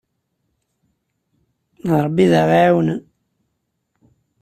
D 1.87 1.89
Ṛebbi 2.05 2.23
ay 2.31 2.37
aɣ-iɛawnen. 2.41 3.01